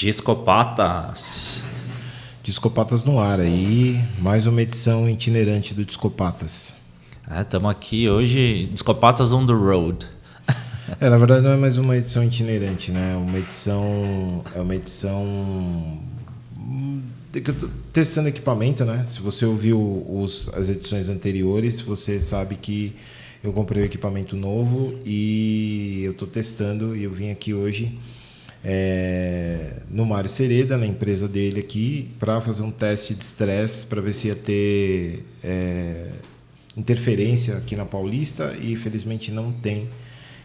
[0.00, 1.62] Discopatas.
[2.42, 6.72] Discopatas no ar aí, mais uma edição itinerante do Discopatas.
[7.38, 10.06] Estamos é, aqui hoje, Discopatas on the road.
[10.98, 13.14] É, na verdade não é mais uma edição itinerante, né?
[13.14, 15.22] Uma edição é uma edição
[16.56, 17.02] hum,
[17.92, 19.04] testando equipamento, né?
[19.06, 22.96] Se você ouviu os, as edições anteriores, você sabe que
[23.44, 27.98] eu comprei um equipamento novo e eu estou testando e eu vim aqui hoje
[28.64, 34.00] é, no Mário Sereda, na empresa dele aqui, para fazer um teste de estresse para
[34.00, 36.08] ver se ia ter é,
[36.76, 39.88] interferência aqui na Paulista e infelizmente não tem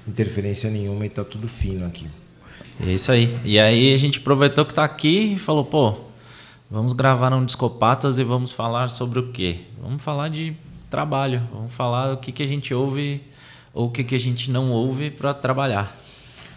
[0.08, 2.08] interferência nenhuma e está tudo fino aqui.
[2.80, 3.36] É isso aí.
[3.44, 5.95] E aí a gente aproveitou que está aqui e falou, pô,
[6.70, 9.59] vamos gravar um Discopatas e vamos falar sobre o quê?
[9.82, 10.56] Vamos falar de
[10.90, 13.22] trabalho, vamos falar o que, que a gente ouve
[13.73, 16.00] ou o que, que a gente não ouve para trabalhar.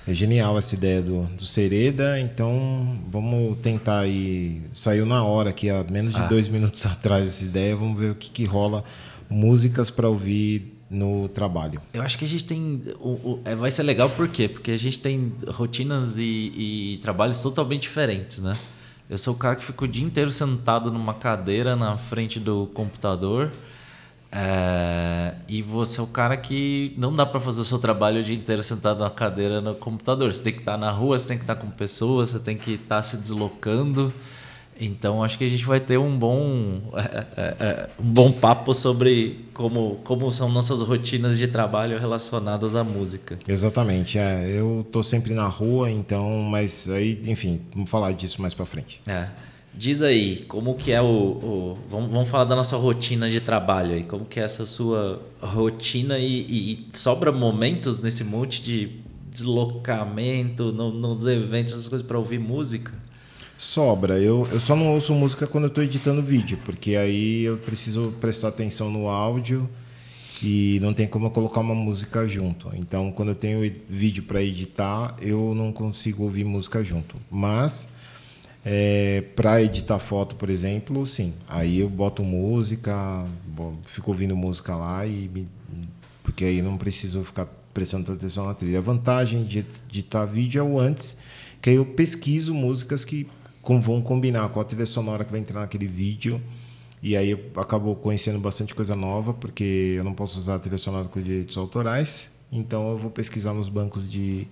[0.09, 4.63] É genial essa ideia do, do Sereda, então vamos tentar aí.
[4.73, 6.27] Saiu na hora aqui, há menos de ah.
[6.27, 8.83] dois minutos atrás essa ideia, vamos ver o que, que rola.
[9.29, 11.83] Músicas para ouvir no trabalho.
[11.93, 12.81] Eu acho que a gente tem.
[12.99, 14.49] O, o, é, vai ser legal por quê?
[14.49, 16.23] Porque a gente tem rotinas e,
[16.57, 18.55] e, trabalhos totalmente diferentes, né?
[19.11, 22.67] Eu sou o cara que fica o dia inteiro sentado numa cadeira na frente do
[22.73, 23.53] computador
[24.31, 28.23] é, e você é o cara que não dá para fazer o seu trabalho o
[28.23, 30.33] dia inteiro sentado na cadeira no computador.
[30.33, 32.73] Você tem que estar na rua, você tem que estar com pessoas, você tem que
[32.73, 34.13] estar se deslocando.
[34.81, 38.73] Então acho que a gente vai ter um bom, é, é, é, um bom papo
[38.73, 43.39] sobre como, como são nossas rotinas de trabalho relacionadas à música.
[43.49, 44.49] Exatamente, é.
[44.49, 49.01] Eu tô sempre na rua, então, mas aí, enfim, vamos falar disso mais para frente.
[49.07, 49.27] É.
[49.79, 51.07] Diz aí, como que é o.
[51.07, 54.03] o vamos, vamos, falar da nossa rotina de trabalho aí.
[54.03, 58.91] Como que é essa sua rotina e, e sobra momentos nesse monte de
[59.31, 62.93] deslocamento, no, nos eventos, essas coisas para ouvir música?
[63.57, 64.19] Sobra.
[64.19, 68.13] Eu, eu só não ouço música quando eu estou editando vídeo, porque aí eu preciso
[68.21, 69.71] prestar atenção no áudio
[70.43, 72.69] e não tem como eu colocar uma música junto.
[72.75, 77.15] Então, quando eu tenho vídeo para editar, eu não consigo ouvir música junto.
[77.31, 77.89] Mas
[78.71, 81.33] é, para editar foto, por exemplo, sim.
[81.49, 83.25] Aí eu boto música,
[83.85, 85.49] fico ouvindo música lá e me,
[86.23, 88.77] porque aí não preciso ficar prestando atenção na trilha.
[88.77, 91.17] A vantagem de editar vídeo é o antes,
[91.63, 93.27] que aí eu pesquiso músicas que
[93.81, 96.39] vão combinar com a trilha sonora que vai entrar naquele vídeo.
[97.03, 100.77] E aí eu acabo conhecendo bastante coisa nova, porque eu não posso usar a trilha
[100.77, 102.29] sonora com direitos autorais.
[102.53, 104.47] Então eu vou pesquisar nos bancos de,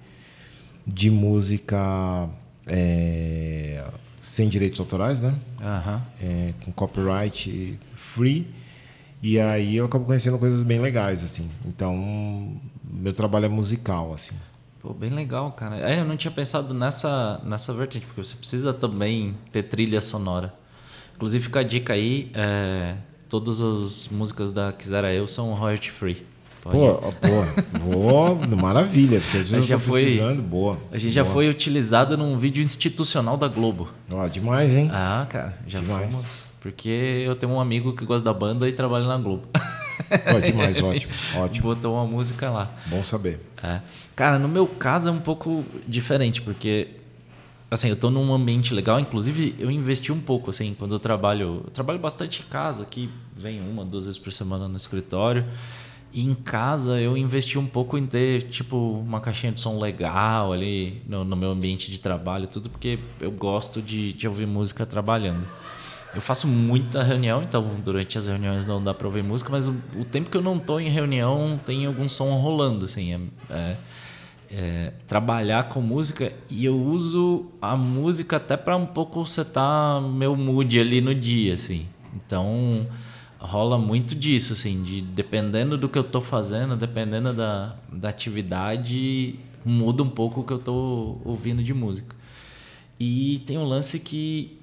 [0.86, 2.30] de música
[2.66, 3.84] é,
[4.26, 5.38] sem direitos autorais, né?
[5.60, 6.00] Uhum.
[6.20, 8.52] É, com copyright free.
[9.22, 11.48] E aí eu acabo conhecendo coisas bem legais, assim.
[11.64, 14.34] Então, meu trabalho é musical, assim.
[14.82, 15.78] Pô, bem legal, cara.
[15.78, 20.52] É, eu não tinha pensado nessa, nessa vertente, porque você precisa também ter trilha sonora.
[21.14, 22.96] Inclusive, fica a dica aí, é,
[23.28, 26.26] todas as músicas da Quisera Eu são royalty free.
[26.70, 27.00] Pode.
[27.00, 30.78] Pô, pô, vou, maravilha, porque às vezes já foi, precisando, boa.
[30.90, 31.24] A gente boa.
[31.24, 33.88] já foi utilizado num vídeo institucional da Globo.
[34.10, 34.90] Ó, demais, hein?
[34.92, 36.14] Ah, cara, já demais.
[36.14, 36.46] fomos.
[36.60, 39.46] Porque eu tenho um amigo que gosta da banda e trabalha na Globo.
[39.52, 41.68] Pô, demais, ótimo, ótimo.
[41.68, 42.74] Botou uma música lá.
[42.86, 43.40] Bom saber.
[43.62, 43.80] É.
[44.14, 46.88] Cara, no meu caso é um pouco diferente, porque
[47.70, 51.62] assim, eu estou num ambiente legal, inclusive eu investi um pouco assim, quando eu trabalho,
[51.64, 55.44] eu trabalho bastante em casa, aqui vem uma, duas vezes por semana no escritório.
[56.12, 60.52] E em casa eu investi um pouco em ter tipo uma caixinha de som legal
[60.52, 64.86] ali no, no meu ambiente de trabalho, tudo porque eu gosto de, de ouvir música
[64.86, 65.46] trabalhando.
[66.14, 69.74] Eu faço muita reunião, então durante as reuniões não dá para ouvir música, mas o,
[69.96, 73.12] o, tempo que eu não estou em reunião tem algum som rolando, assim.
[73.12, 73.20] É,
[73.54, 73.76] é,
[74.50, 80.34] é, trabalhar com música e eu uso a música até para um pouco setar meu
[80.36, 81.86] mood ali no dia, assim.
[82.14, 82.86] Então
[83.38, 89.38] rola muito disso, assim, de dependendo do que eu estou fazendo, dependendo da, da atividade,
[89.64, 92.16] muda um pouco o que eu estou ouvindo de música.
[92.98, 94.58] E tem um lance que,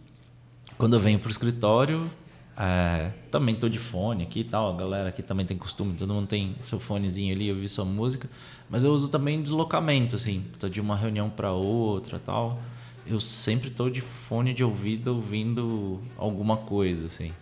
[0.78, 2.10] quando eu venho para o escritório,
[2.58, 6.14] é, também estou de fone aqui e tal, a galera aqui também tem costume, todo
[6.14, 8.30] mundo tem seu fonezinho ali, ouvir sua música,
[8.70, 12.62] mas eu uso também deslocamento, assim, estou de uma reunião para outra tal,
[13.06, 17.34] eu sempre estou de fone de ouvido ouvindo alguma coisa, assim.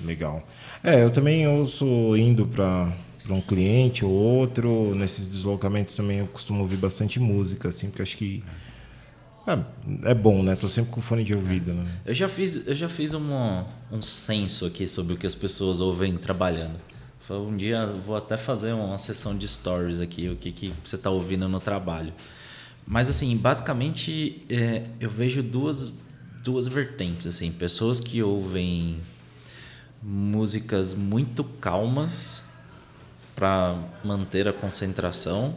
[0.00, 0.46] Legal.
[0.82, 2.92] É, eu também ouço indo para
[3.22, 8.02] para um cliente ou outro, nesses deslocamentos também eu costumo ouvir bastante música, assim, porque
[8.02, 8.42] acho que
[9.46, 10.54] é, é bom, né?
[10.54, 11.86] Tô sempre com fone de ouvido, né?
[12.04, 15.80] Eu já fiz, eu já fiz uma, um censo aqui sobre o que as pessoas
[15.80, 16.78] ouvem trabalhando.
[17.30, 21.08] Um dia vou até fazer uma sessão de stories aqui, o que, que você está
[21.08, 22.12] ouvindo no trabalho.
[22.86, 25.94] Mas assim, basicamente é, eu vejo duas,
[26.44, 29.00] duas vertentes, assim, pessoas que ouvem
[30.02, 32.42] músicas muito calmas
[33.34, 35.54] para manter a concentração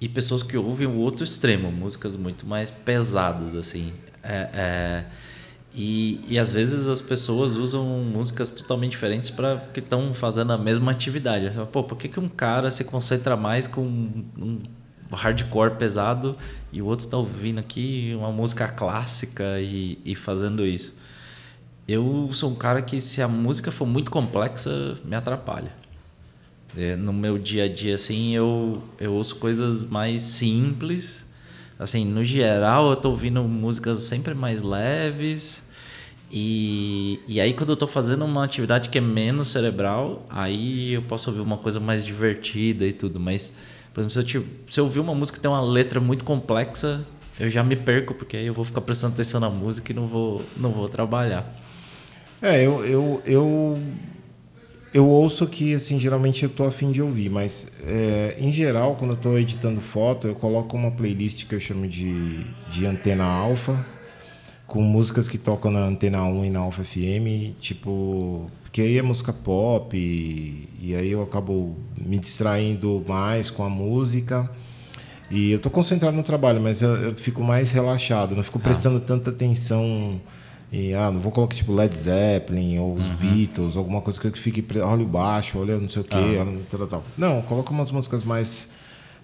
[0.00, 3.92] e pessoas que ouvem o outro extremo, músicas muito mais pesadas, assim.
[4.22, 5.04] É, é,
[5.74, 10.58] e, e às vezes as pessoas usam músicas totalmente diferentes para que estão fazendo a
[10.58, 11.50] mesma atividade.
[11.70, 14.60] Pô, por que, que um cara se concentra mais com um
[15.12, 16.36] hardcore pesado
[16.72, 20.97] e o outro está ouvindo aqui uma música clássica e, e fazendo isso?
[21.88, 25.72] Eu sou um cara que se a música for muito complexa, me atrapalha.
[26.76, 31.24] É, no meu dia a dia, assim, eu, eu ouço coisas mais simples.
[31.78, 35.66] Assim, no geral, eu tô ouvindo músicas sempre mais leves.
[36.30, 41.00] E, e aí, quando eu tô fazendo uma atividade que é menos cerebral, aí eu
[41.00, 43.18] posso ouvir uma coisa mais divertida e tudo.
[43.18, 43.54] Mas,
[43.94, 47.02] por exemplo, se eu, se eu ouvir uma música que tem uma letra muito complexa,
[47.40, 50.06] eu já me perco, porque aí eu vou ficar prestando atenção na música e não
[50.06, 51.56] vou, não vou trabalhar.
[52.40, 53.78] É, eu, eu, eu
[54.92, 59.10] eu ouço que, assim, geralmente eu tô afim de ouvir, mas é, em geral, quando
[59.10, 62.40] eu estou editando foto, eu coloco uma playlist que eu chamo de,
[62.70, 63.84] de antena alfa,
[64.66, 69.02] com músicas que tocam na antena 1 e na Alfa FM, tipo, porque aí é
[69.02, 74.50] música pop, e, e aí eu acabo me distraindo mais com a música.
[75.30, 78.62] E eu estou concentrado no trabalho, mas eu, eu, fico mais relaxado, não fico ah.
[78.62, 79.00] prestando ah.
[79.06, 80.18] tanta atenção
[80.70, 83.16] e, ah, não vou colocar tipo Led Zeppelin ou os uhum.
[83.16, 84.64] Beatles, alguma coisa que fique.
[84.80, 86.42] Olha o baixo, olha não sei o quê, ah.
[86.42, 87.04] olha tal, tal.
[87.16, 88.68] Não, coloca umas músicas mais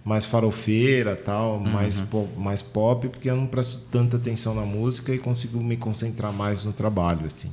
[0.04, 1.60] mais farofeira, tal, uhum.
[1.60, 5.78] mais, pop, mais pop, porque eu não presto tanta atenção na música e consigo me
[5.78, 7.50] concentrar mais no trabalho, assim.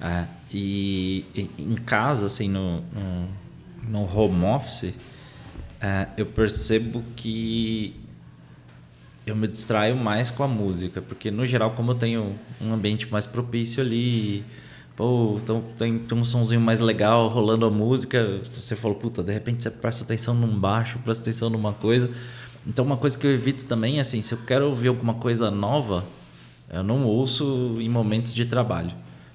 [0.00, 3.28] É, e, e em casa, assim, no, no,
[3.88, 4.92] no home office,
[5.80, 7.94] é, eu percebo que
[9.26, 13.10] eu me distraio mais com a música, porque no geral, como eu tenho um ambiente
[13.10, 14.44] mais propício ali,
[14.96, 19.32] pô, então tem, tem um somzinho mais legal rolando a música, você falou, puta, de
[19.32, 22.10] repente você presta atenção num baixo, presta atenção numa coisa.
[22.66, 25.50] Então, uma coisa que eu evito também é assim, se eu quero ouvir alguma coisa
[25.50, 26.04] nova,
[26.70, 28.92] eu não ouço em momentos de trabalho,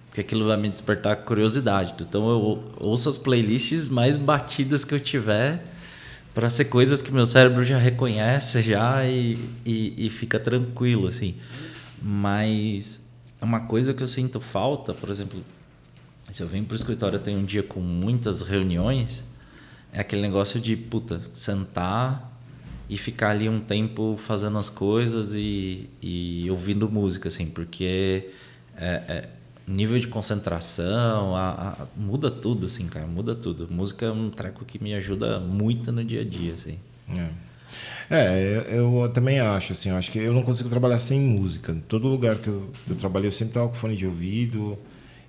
[0.07, 1.93] porque aquilo vai me despertar curiosidade.
[1.99, 5.61] Então, eu ouço as playlists mais batidas que eu tiver
[6.37, 11.33] para ser coisas que meu cérebro já reconhece já e, e, e, fica tranquilo assim.
[11.99, 13.03] Mas
[13.41, 15.43] uma coisa que eu sinto falta por exemplo
[16.29, 19.25] se eu venho para o escritório eu tenho um dia com muitas reuniões
[19.91, 22.31] é aquele negócio de puta sentar
[22.87, 28.29] e ficar ali um tempo fazendo as coisas e, e ouvindo música assim porque
[28.77, 29.29] é, é,
[29.67, 33.67] nível de concentração, a, a, muda tudo, assim, cara, muda tudo.
[33.69, 36.77] Música é um treco que me ajuda muito no dia a dia, assim.
[37.09, 37.47] É.
[38.09, 41.73] É, eu, eu, também acho, assim, eu acho que eu não consigo trabalhar sem música.
[41.73, 44.77] Em todo lugar que eu, eu trabalhei, eu sempre estava com fone de ouvido,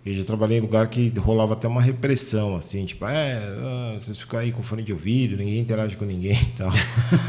[0.07, 4.19] eu já trabalhei em lugar que rolava até uma repressão, assim, tipo, é, ah, vocês
[4.19, 6.71] ficam aí com fone de ouvido, ninguém interage com ninguém e tal.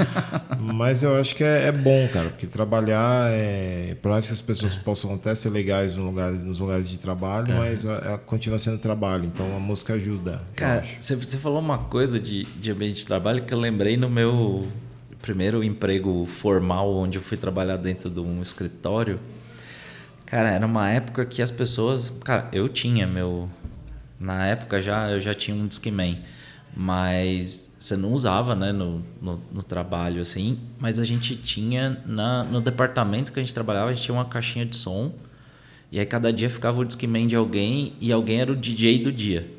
[0.59, 4.41] Mas eu acho que é, é, bom, cara, porque trabalhar, é, por mais que as
[4.41, 4.79] pessoas é.
[4.79, 7.57] possam até ser legais no lugar, nos lugares de trabalho, é.
[7.57, 10.41] mas é, continua sendo trabalho, então a música ajuda.
[10.55, 14.09] Cara, você, você falou uma coisa de, de ambiente de trabalho que eu lembrei no
[14.09, 14.67] meu
[15.21, 19.19] primeiro emprego formal, onde eu fui trabalhar dentro de um escritório
[20.29, 22.11] Cara, era uma época que as pessoas.
[22.23, 23.49] Cara, eu tinha meu.
[24.19, 26.19] Na época já eu já tinha um Discman,
[26.75, 30.59] mas você não usava, né, no, no, no, trabalho assim.
[30.77, 34.25] Mas a gente tinha na, no departamento que a gente trabalhava, a gente tinha uma
[34.25, 35.11] caixinha de som.
[35.91, 39.11] E aí cada dia ficava o Discman de alguém e alguém era o DJ do
[39.11, 39.49] dia.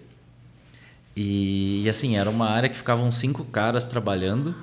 [1.17, 4.55] E, e assim, era uma área que ficavam cinco caras trabalhando.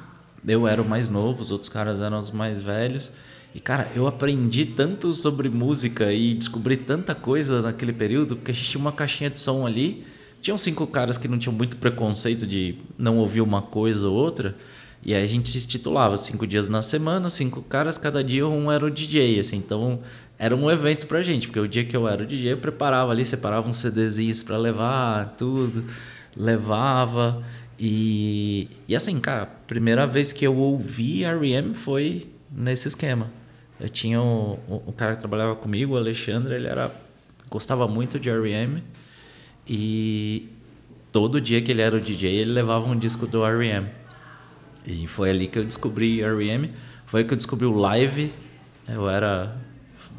[0.48, 3.12] Eu era o mais novo, os outros caras eram os mais velhos.
[3.54, 8.54] E, cara, eu aprendi tanto sobre música e descobri tanta coisa naquele período, porque a
[8.54, 10.06] gente tinha uma caixinha de som ali.
[10.42, 14.56] Tinham cinco caras que não tinham muito preconceito de não ouvir uma coisa ou outra.
[15.04, 18.72] E aí a gente se titulava cinco dias na semana, cinco caras, cada dia um
[18.72, 19.58] era o DJ, assim.
[19.58, 20.00] Então
[20.38, 23.12] era um evento pra gente, porque o dia que eu era o DJ, eu preparava
[23.12, 25.86] ali, separava uns CDzinhos para levar, tudo,
[26.36, 27.44] levava.
[27.80, 31.74] E, e assim, cara, primeira vez que eu ouvi R.E.M.
[31.74, 33.30] foi nesse esquema.
[33.80, 36.92] Eu tinha o, o, cara que trabalhava comigo, o Alexandre, ele era
[37.50, 38.84] gostava muito de R.E.M.
[39.68, 40.50] e
[41.12, 43.88] todo dia que ele era o DJ, ele levava um disco do R.E.M.
[44.86, 46.72] E foi ali que eu descobri R.E.M.
[47.06, 48.34] Foi que eu descobri o live.
[48.88, 49.56] Eu era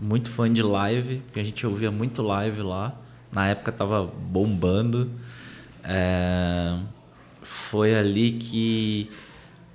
[0.01, 2.99] muito fã de live, porque a gente ouvia muito live lá.
[3.33, 5.11] Na época tava bombando.
[5.83, 6.79] É...
[7.43, 9.11] Foi ali que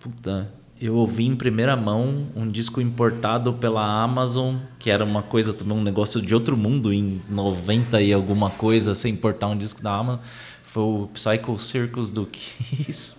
[0.04, 0.52] puta,
[0.86, 5.78] eu ouvi em primeira mão um disco importado pela Amazon, que era uma coisa também,
[5.78, 9.96] um negócio de outro mundo, em 90 e alguma coisa, sem importar um disco da
[9.96, 10.22] Amazon.
[10.66, 13.18] Foi o Psycho Circus do Kiss.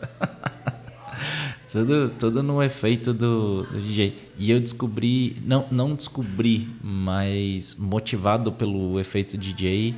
[1.73, 4.31] tudo, tudo no efeito do, do DJ.
[4.37, 9.95] E eu descobri, não, não descobri, mas motivado pelo efeito DJ,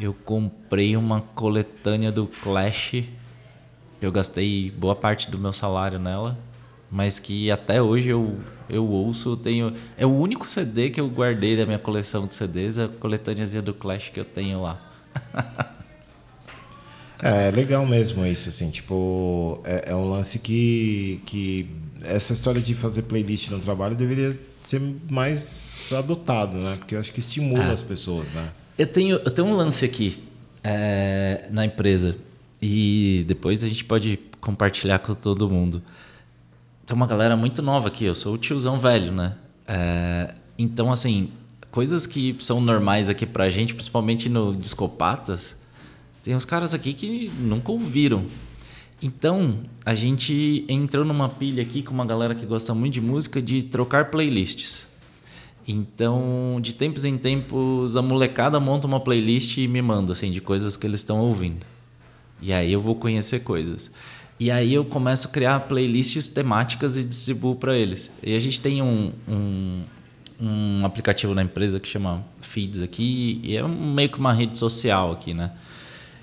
[0.00, 3.04] eu comprei uma coletânea do Clash.
[4.00, 6.38] Eu gastei boa parte do meu salário nela,
[6.90, 8.36] mas que até hoje eu,
[8.68, 9.36] eu ouço.
[9.36, 13.62] Tenho, é o único CD que eu guardei da minha coleção de CDs, a coletâneazinha
[13.62, 14.80] do Clash que eu tenho lá.
[17.20, 21.68] É, é legal mesmo isso, assim, tipo, é, é, um lance que, que
[22.04, 24.80] essa história de fazer playlist no trabalho deveria ser
[25.10, 26.76] mais adotado, né?
[26.78, 27.72] Porque eu acho que estimula é.
[27.72, 28.52] as pessoas, né?
[28.78, 30.22] Eu tenho, eu tenho um lance aqui
[30.62, 32.16] é, na empresa
[32.62, 35.82] e depois a gente pode compartilhar com todo mundo.
[36.88, 39.34] Tem uma galera muito nova aqui, eu sou o tiozão velho, né?
[39.66, 41.28] É, então, assim,
[41.70, 45.54] coisas que são normais aqui pra gente, principalmente no Discopatas,
[46.22, 48.24] tem uns caras aqui que nunca ouviram.
[49.02, 53.42] Então, a gente entrou numa pilha aqui com uma galera que gosta muito de música
[53.42, 54.88] de trocar playlists.
[55.66, 60.40] Então, de tempos em tempos, a molecada monta uma playlist e me manda, assim, de
[60.40, 61.66] coisas que eles estão ouvindo.
[62.40, 63.90] E aí eu vou conhecer coisas.
[64.40, 68.10] E aí eu começo a criar playlists temáticas e distribuo para eles.
[68.22, 69.82] E a gente tem um, um,
[70.40, 75.10] um aplicativo na empresa que chama Feeds aqui, e é meio que uma rede social
[75.10, 75.50] aqui, né?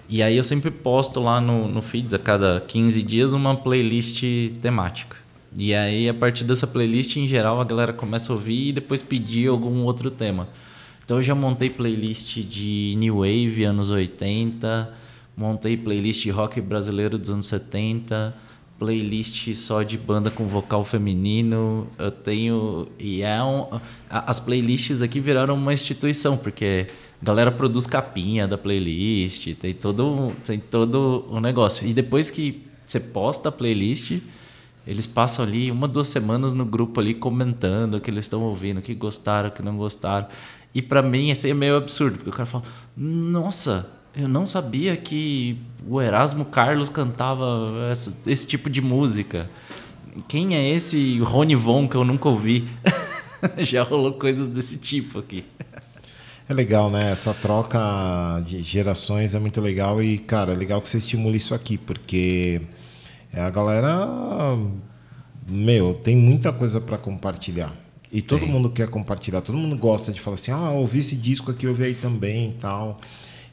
[0.08, 4.24] E aí eu sempre posto lá no, no Feeds, a cada 15 dias, uma playlist
[4.62, 5.18] temática.
[5.58, 9.02] E aí, a partir dessa playlist, em geral, a galera começa a ouvir e depois
[9.02, 10.48] pedir algum outro tema.
[11.04, 14.94] Então, eu já montei playlist de New Wave, anos 80,
[15.36, 18.36] montei playlist rock brasileiro dos anos 70,
[18.80, 21.88] playlist só de banda com vocal feminino.
[21.98, 22.88] Eu tenho.
[23.00, 23.68] E é um,
[24.10, 26.88] as playlists aqui viraram uma instituição, porque
[27.22, 31.88] a galera produz capinha da playlist, tem todo, tem todo o um negócio.
[31.88, 34.20] E depois que você posta a playlist,
[34.86, 38.78] eles passam ali uma, duas semanas no grupo ali comentando o que eles estão ouvindo,
[38.78, 40.28] o que gostaram, o que não gostaram.
[40.74, 42.64] E para mim isso é meio absurdo, porque o cara fala:
[42.96, 45.58] "Nossa, eu não sabia que
[45.88, 49.50] o Erasmo Carlos cantava esse, esse tipo de música.
[50.28, 52.68] Quem é esse Rony Von que eu nunca ouvi?"
[53.58, 55.46] Já rolou coisas desse tipo aqui.
[56.48, 57.12] É legal, né?
[57.12, 57.80] Essa troca
[58.46, 62.62] de gerações é muito legal e, cara, é legal que você estimule isso aqui, porque
[63.34, 64.08] a galera,
[65.48, 67.74] meu, tem muita coisa para compartilhar.
[68.12, 68.52] E todo Sim.
[68.52, 71.84] mundo quer compartilhar, todo mundo gosta de falar assim: ah, ouvi esse disco aqui, ouvi
[71.84, 72.98] aí também e tal.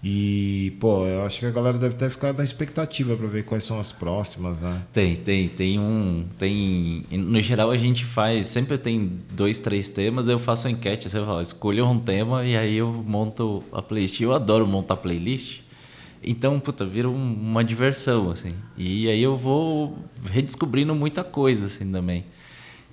[0.05, 3.63] E, pô, eu acho que a galera deve até ficar na expectativa para ver quais
[3.63, 4.85] são as próximas, né?
[4.93, 6.27] Tem, tem, tem um.
[6.37, 7.07] Tem.
[7.11, 8.49] No geral a gente faz.
[8.49, 12.57] Sempre tem dois, três temas, eu faço uma enquete, você fala, escolha um tema e
[12.57, 14.21] aí eu monto a playlist.
[14.21, 15.61] Eu adoro montar playlist.
[16.25, 18.51] Então, puta, vira uma diversão, assim.
[18.77, 19.99] E aí eu vou
[20.31, 22.25] redescobrindo muita coisa, assim, também.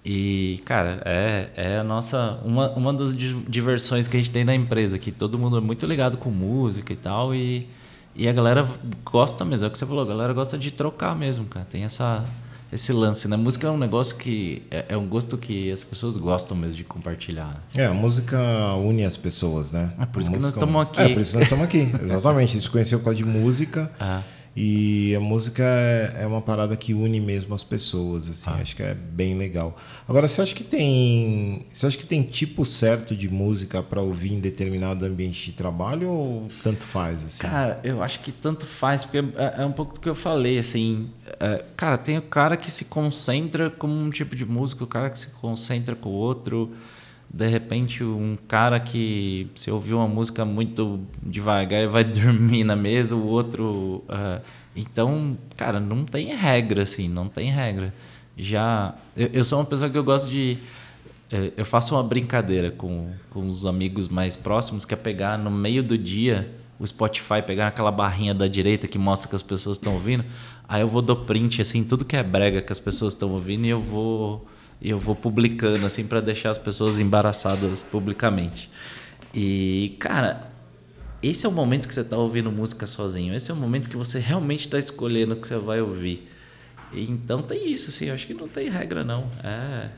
[0.04, 2.40] E, cara, é, é a nossa.
[2.44, 5.86] Uma, uma das diversões que a gente tem na empresa, que todo mundo é muito
[5.86, 7.68] ligado com música e tal, e,
[8.16, 8.68] e a galera
[9.04, 11.66] gosta mesmo, é o que você falou, a galera gosta de trocar mesmo, cara.
[11.70, 12.26] Tem essa,
[12.72, 13.36] esse lance, né?
[13.36, 14.64] Música é um negócio que.
[14.72, 17.62] É, é um gosto que as pessoas gostam mesmo de compartilhar.
[17.76, 18.40] É, a música
[18.76, 19.94] une as pessoas, né?
[20.00, 21.02] É por isso que nós estamos aqui.
[21.02, 22.50] É, por isso que nós estamos aqui, exatamente.
[22.50, 23.92] A gente se conheceu por causa de música.
[24.00, 24.22] Ah.
[24.56, 28.60] E a música é, é, uma parada que une mesmo as pessoas, assim, ah.
[28.62, 29.78] acho que é bem legal.
[30.08, 34.34] Agora, você acha que tem, você acha que tem tipo certo de música para ouvir
[34.34, 37.44] em determinado ambiente de trabalho ou tanto faz assim?
[37.44, 40.58] Cara, eu acho que tanto faz, porque é, é um pouco do que eu falei,
[40.58, 44.88] assim, é, cara, tem o cara que se concentra com um tipo de música, o
[44.88, 46.72] cara que se concentra com o outro
[47.32, 53.16] de repente um cara que se ouviu uma música muito devagar vai dormir na mesa,
[53.16, 54.04] o outro.
[54.10, 54.42] Uh,
[54.76, 57.94] então, cara, não tem regra, assim, não tem regra.
[58.38, 58.96] Já.
[59.16, 60.58] Eu, eu, sou uma pessoa que eu gosto de.
[61.32, 65.52] Eh, eu faço uma brincadeira com, com os amigos mais próximos, que é pegar no
[65.52, 69.78] meio do dia o Spotify, pegar aquela barrinha da direita que mostra que as pessoas
[69.78, 70.24] estão ouvindo.
[70.68, 73.66] Aí eu vou do print, assim, tudo que é brega que as pessoas estão ouvindo
[73.66, 74.48] e eu vou
[74.82, 78.70] e eu vou publicando assim para deixar as pessoas embaraçadas publicamente.
[79.34, 80.50] E, cara,
[81.22, 83.36] esse é o momento que você está ouvindo música sozinho.
[83.36, 86.28] Esse é o momento que você realmente está escolhendo o que você vai ouvir.
[86.94, 88.06] Então tem isso, assim.
[88.06, 89.30] Eu acho que não tem regra, não.
[89.44, 89.90] É,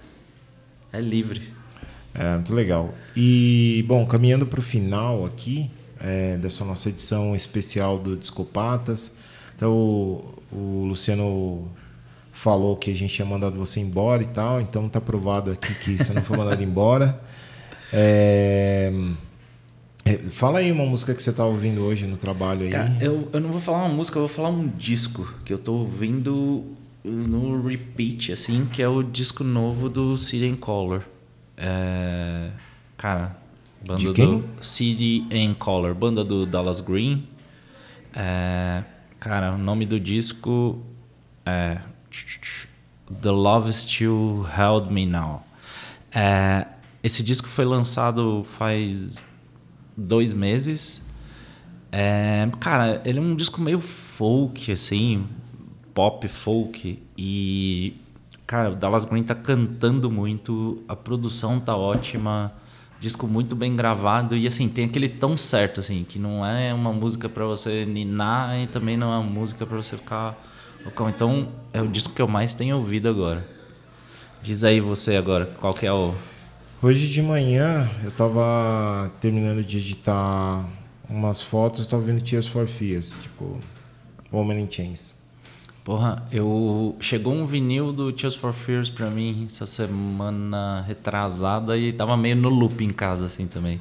[0.94, 1.54] é livre.
[2.14, 2.94] É, muito legal.
[3.16, 5.70] E, bom, caminhando para o final aqui
[6.00, 9.12] é, dessa nossa edição especial do Discopatas.
[9.56, 11.72] Então, o, o Luciano
[12.32, 15.98] falou que a gente tinha mandado você embora e tal, então tá provado aqui que
[15.98, 17.20] você não foi mandado embora.
[17.94, 18.90] É...
[20.06, 20.18] é...
[20.30, 22.70] Fala aí uma música que você tá ouvindo hoje no trabalho aí.
[22.70, 25.58] Cara, eu, eu não vou falar uma música, eu vou falar um disco que eu
[25.58, 26.64] tô ouvindo
[27.04, 31.04] no repeat, assim, que é o disco novo do City Color.
[31.58, 32.52] É...
[32.96, 33.36] Cara,
[33.86, 34.40] banda De quem?
[34.40, 35.28] do City
[35.60, 37.28] Color, banda do Dallas Green.
[38.16, 38.86] É...
[39.20, 40.80] Cara, o nome do disco
[41.46, 41.78] é
[43.22, 45.44] The Love Still Held Me Now.
[46.12, 46.68] É...
[47.04, 49.22] Esse disco foi lançado faz
[49.98, 51.02] dois meses.
[51.92, 52.50] É...
[52.60, 55.28] Cara, ele é um disco meio folk, assim,
[55.94, 57.96] pop folk e
[58.52, 62.52] cara, o Dallas Green tá cantando muito, a produção tá ótima,
[63.00, 66.92] disco muito bem gravado e assim, tem aquele tão certo assim, que não é uma
[66.92, 70.38] música para você ninar e também não é uma música para você ficar
[71.10, 73.48] então é o disco que eu mais tenho ouvido agora.
[74.42, 76.14] Diz aí você agora, qual que é o
[76.84, 80.68] Hoje de manhã eu tava terminando de editar
[81.08, 83.60] umas fotos, tava vendo Tears for Fears, tipo
[84.34, 85.14] Woman in Chains.
[85.84, 91.94] Porra, eu chegou um vinil do Tears for Fears pra mim essa semana retrasada e
[91.94, 93.80] tava meio no loop em casa assim também.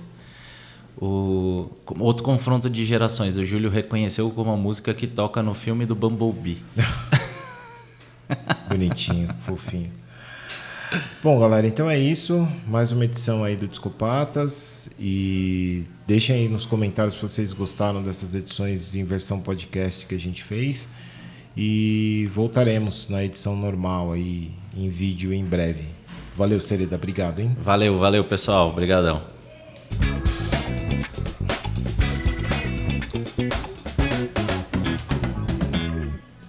[0.99, 5.87] O outro confronto de gerações, o Júlio reconheceu como uma música que toca no filme
[5.87, 6.62] do Bumblebee.
[8.68, 9.90] Bonitinho, fofinho.
[11.23, 12.49] Bom, galera, então é isso.
[12.66, 14.90] Mais uma edição aí do Discopatas.
[14.99, 20.18] E deixem aí nos comentários se vocês gostaram dessas edições em versão podcast que a
[20.18, 20.88] gente fez.
[21.56, 25.85] E voltaremos na edição normal aí em vídeo em breve.
[26.35, 26.97] Valeu, Sereda.
[26.97, 27.56] Obrigado, hein?
[27.62, 28.70] Valeu, valeu, pessoal.
[28.70, 29.23] Obrigadão.